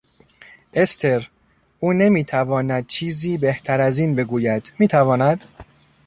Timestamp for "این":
3.97-4.15